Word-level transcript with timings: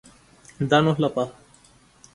danos 0.71 0.97
la 0.97 1.11
paz. 1.13 1.29